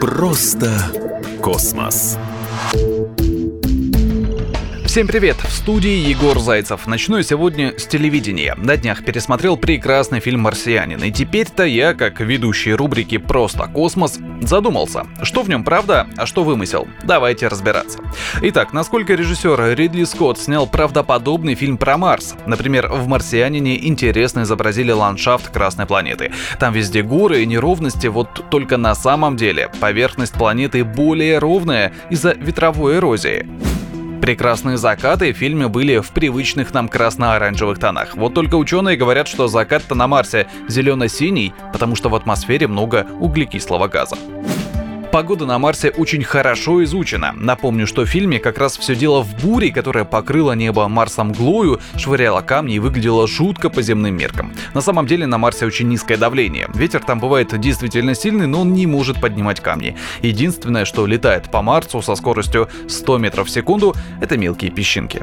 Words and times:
Просто 0.00 0.70
космос. 1.42 2.16
Всем 4.94 5.08
привет! 5.08 5.34
В 5.38 5.50
студии 5.50 6.08
Егор 6.08 6.38
Зайцев. 6.38 6.86
Начну 6.86 7.16
я 7.16 7.24
сегодня 7.24 7.76
с 7.76 7.84
телевидения. 7.84 8.54
На 8.56 8.76
днях 8.76 9.04
пересмотрел 9.04 9.56
прекрасный 9.56 10.20
фильм 10.20 10.42
«Марсианин». 10.42 11.02
И 11.02 11.10
теперь-то 11.10 11.64
я, 11.64 11.94
как 11.94 12.20
ведущий 12.20 12.74
рубрики 12.74 13.18
«Просто 13.18 13.66
космос», 13.66 14.20
задумался, 14.40 15.08
что 15.24 15.42
в 15.42 15.48
нем 15.48 15.64
правда, 15.64 16.06
а 16.16 16.26
что 16.26 16.44
вымысел. 16.44 16.86
Давайте 17.02 17.48
разбираться. 17.48 17.98
Итак, 18.40 18.72
насколько 18.72 19.14
режиссер 19.14 19.74
Ридли 19.76 20.04
Скотт 20.04 20.38
снял 20.38 20.68
правдоподобный 20.68 21.56
фильм 21.56 21.76
про 21.76 21.98
Марс? 21.98 22.36
Например, 22.46 22.86
в 22.86 23.08
«Марсианине» 23.08 23.84
интересно 23.88 24.42
изобразили 24.42 24.92
ландшафт 24.92 25.48
Красной 25.48 25.86
планеты. 25.86 26.30
Там 26.60 26.72
везде 26.72 27.02
горы 27.02 27.42
и 27.42 27.46
неровности, 27.46 28.06
вот 28.06 28.48
только 28.48 28.76
на 28.76 28.94
самом 28.94 29.36
деле 29.36 29.72
поверхность 29.80 30.34
планеты 30.34 30.84
более 30.84 31.38
ровная 31.40 31.92
из-за 32.10 32.34
ветровой 32.34 32.98
эрозии. 32.98 33.44
Прекрасные 34.24 34.78
закаты 34.78 35.34
в 35.34 35.36
фильме 35.36 35.68
были 35.68 35.98
в 35.98 36.10
привычных 36.10 36.72
нам 36.72 36.88
красно-оранжевых 36.88 37.78
тонах. 37.78 38.16
Вот 38.16 38.32
только 38.32 38.54
ученые 38.54 38.96
говорят, 38.96 39.28
что 39.28 39.48
закат-то 39.48 39.94
на 39.94 40.08
Марсе 40.08 40.46
зелено-синий, 40.66 41.52
потому 41.74 41.94
что 41.94 42.08
в 42.08 42.14
атмосфере 42.14 42.66
много 42.66 43.06
углекислого 43.20 43.86
газа. 43.86 44.16
Погода 45.14 45.46
на 45.46 45.60
Марсе 45.60 45.90
очень 45.90 46.24
хорошо 46.24 46.82
изучена. 46.82 47.32
Напомню, 47.36 47.86
что 47.86 48.02
в 48.02 48.08
фильме 48.08 48.40
как 48.40 48.58
раз 48.58 48.76
все 48.76 48.96
дело 48.96 49.22
в 49.22 49.40
буре, 49.44 49.70
которая 49.70 50.04
покрыла 50.04 50.54
небо 50.54 50.88
Марсом 50.88 51.32
глою, 51.32 51.78
швыряла 51.96 52.40
камни 52.40 52.74
и 52.74 52.78
выглядела 52.80 53.28
жутко 53.28 53.70
по 53.70 53.80
земным 53.80 54.16
меркам. 54.16 54.52
На 54.74 54.80
самом 54.80 55.06
деле 55.06 55.26
на 55.26 55.38
Марсе 55.38 55.66
очень 55.66 55.86
низкое 55.86 56.18
давление. 56.18 56.68
Ветер 56.74 56.98
там 56.98 57.20
бывает 57.20 57.56
действительно 57.60 58.16
сильный, 58.16 58.48
но 58.48 58.62
он 58.62 58.72
не 58.72 58.88
может 58.88 59.20
поднимать 59.20 59.60
камни. 59.60 59.96
Единственное, 60.20 60.84
что 60.84 61.06
летает 61.06 61.48
по 61.48 61.62
Марсу 61.62 62.02
со 62.02 62.16
скоростью 62.16 62.68
100 62.88 63.18
метров 63.18 63.46
в 63.46 63.50
секунду, 63.50 63.94
это 64.20 64.36
мелкие 64.36 64.72
песчинки. 64.72 65.22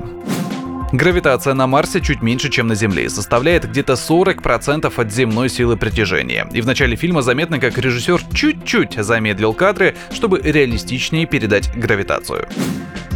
Гравитация 0.92 1.53
на 1.53 1.67
Марсе 1.67 2.02
чуть 2.02 2.22
меньше, 2.22 2.50
чем 2.50 2.67
на 2.67 2.75
Земле, 2.75 3.06
и 3.06 3.09
составляет 3.09 3.70
где-то 3.70 3.94
40% 3.94 4.92
от 4.94 5.11
земной 5.11 5.47
силы 5.47 5.78
притяжения. 5.78 6.47
И 6.52 6.59
в 6.59 6.66
начале 6.66 6.97
фильма 6.97 7.22
заметно, 7.22 7.59
как 7.59 7.78
режиссер 7.78 8.22
чуть-чуть 8.34 8.95
замедлил 8.95 9.53
кадры, 9.53 9.95
чтобы 10.12 10.42
реалистичнее 10.44 11.25
передать 11.25 11.72
гравитацию. 11.73 12.47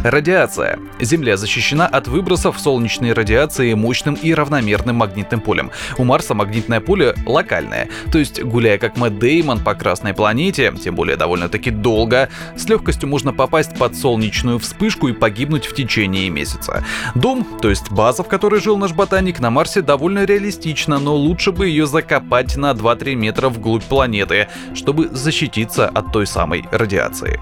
Радиация. 0.04 0.78
Земля 1.00 1.36
защищена 1.36 1.86
от 1.86 2.06
выбросов 2.06 2.60
солнечной 2.60 3.12
радиации 3.12 3.74
мощным 3.74 4.14
и 4.14 4.32
равномерным 4.34 4.96
магнитным 4.96 5.40
полем. 5.40 5.70
У 5.98 6.04
Марса 6.04 6.34
магнитное 6.34 6.80
поле 6.80 7.14
локальное, 7.24 7.88
то 8.12 8.18
есть 8.18 8.42
гуляя 8.42 8.78
как 8.78 8.96
Мэтт 8.96 9.18
Деймон 9.18 9.60
по 9.60 9.74
Красной 9.74 10.14
планете, 10.14 10.72
тем 10.82 10.94
более 10.94 11.16
довольно-таки 11.16 11.70
долго, 11.70 12.28
с 12.56 12.68
легкостью 12.68 13.08
можно 13.08 13.32
попасть 13.32 13.76
под 13.76 13.96
солнечную 13.96 14.58
вспышку 14.58 15.08
и 15.08 15.12
погибнуть 15.12 15.66
в 15.66 15.74
течение 15.74 16.30
месяца. 16.30 16.84
Дом, 17.14 17.46
то 17.60 17.70
есть 17.70 17.90
база, 17.90 18.22
в 18.22 18.28
которой 18.28 18.60
жил 18.60 18.76
наш 18.76 18.92
ботаник, 18.92 19.40
на 19.40 19.50
Марсе 19.50 19.82
довольно 19.82 20.24
реалистична, 20.24 20.98
но 20.98 21.16
лучше 21.16 21.52
бы 21.52 21.68
ее 21.68 21.86
закопать 21.86 22.56
на 22.56 22.72
2-3 22.72 23.14
метра 23.14 23.48
вглубь 23.48 23.84
планеты, 23.84 24.48
чтобы 24.74 25.08
защититься 25.08 25.88
от 25.88 26.12
той 26.12 26.26
самой 26.26 26.64
радиации. 26.70 27.40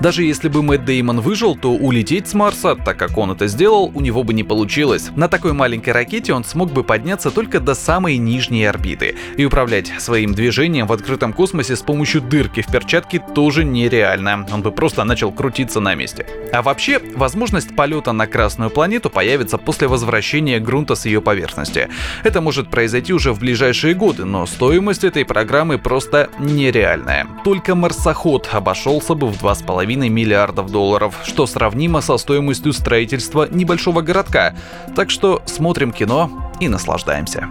Даже 0.00 0.22
если 0.22 0.48
бы 0.48 0.62
Мэтт 0.62 0.84
Деймон 0.84 1.20
выжил, 1.20 1.56
то 1.56 1.72
улететь 1.72 2.28
с 2.28 2.34
Марса, 2.34 2.76
так 2.76 2.96
как 2.96 3.18
он 3.18 3.32
это 3.32 3.48
сделал, 3.48 3.90
у 3.92 4.00
него 4.00 4.22
бы 4.22 4.32
не 4.32 4.44
получилось. 4.44 5.10
На 5.16 5.28
такой 5.28 5.52
маленькой 5.52 5.90
ракете 5.90 6.32
он 6.32 6.44
смог 6.44 6.72
бы 6.72 6.84
подняться 6.84 7.32
только 7.32 7.58
до 7.58 7.74
самой 7.74 8.16
нижней 8.16 8.64
орбиты. 8.64 9.16
И 9.36 9.44
управлять 9.44 9.92
своим 9.98 10.34
движением 10.34 10.86
в 10.86 10.92
открытом 10.92 11.32
космосе 11.32 11.74
с 11.74 11.82
помощью 11.82 12.20
дырки 12.20 12.62
в 12.62 12.68
перчатке 12.68 13.20
тоже 13.34 13.64
нереально. 13.64 14.46
Он 14.52 14.62
бы 14.62 14.70
просто 14.70 15.02
начал 15.02 15.32
крутиться 15.32 15.80
на 15.80 15.96
месте. 15.96 16.26
А 16.52 16.62
вообще, 16.62 17.00
возможность 17.16 17.74
полета 17.74 18.12
на 18.12 18.28
Красную 18.28 18.70
планету 18.70 19.10
появится 19.10 19.58
после 19.58 19.88
возвращения 19.88 20.60
грунта 20.60 20.94
с 20.94 21.06
ее 21.06 21.20
поверхности. 21.20 21.88
Это 22.22 22.40
может 22.40 22.70
произойти 22.70 23.12
уже 23.12 23.32
в 23.32 23.40
ближайшие 23.40 23.94
годы, 23.94 24.24
но 24.24 24.46
стоимость 24.46 25.02
этой 25.02 25.24
программы 25.24 25.78
просто 25.78 26.30
нереальная. 26.38 27.26
Только 27.42 27.74
марсоход 27.74 28.48
обошелся 28.52 29.14
бы 29.14 29.26
в 29.26 29.42
2,5 29.42 29.87
2,5 29.88 30.08
миллиардов 30.08 30.70
долларов, 30.70 31.14
что 31.24 31.46
сравнимо 31.46 32.00
со 32.00 32.18
стоимостью 32.18 32.72
строительства 32.72 33.48
небольшого 33.50 34.02
городка. 34.02 34.54
Так 34.94 35.10
что 35.10 35.42
смотрим 35.46 35.92
кино 35.92 36.52
и 36.60 36.68
наслаждаемся. 36.68 37.48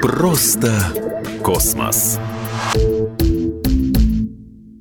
Просто 0.00 0.72
космос. 1.42 2.18